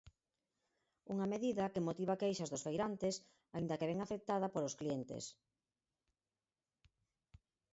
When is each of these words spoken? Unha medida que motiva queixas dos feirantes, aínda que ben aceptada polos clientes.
Unha 1.13 1.29
medida 1.33 1.71
que 1.73 1.85
motiva 1.87 2.19
queixas 2.21 2.51
dos 2.51 2.65
feirantes, 2.67 3.15
aínda 3.55 3.77
que 3.79 3.89
ben 3.89 3.99
aceptada 4.01 4.51
polos 4.53 4.77
clientes. 4.79 5.23